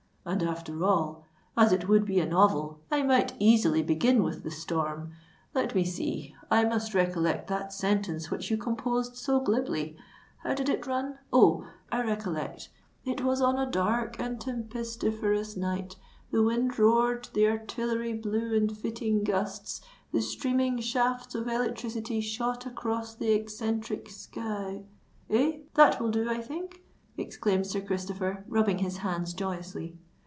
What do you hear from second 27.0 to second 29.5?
exclaimed Sir Christopher, rubbing his hands